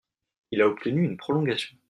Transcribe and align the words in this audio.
Il 0.49 0.61
a 0.63 0.67
obtenu 0.67 1.05
une 1.05 1.15
prolongation. 1.15 1.77